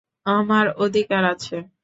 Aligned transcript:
আমার 0.25 0.65
অধিকার 0.77 1.23
আছে। 1.25 1.55